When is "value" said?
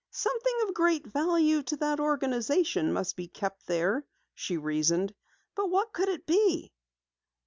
1.05-1.61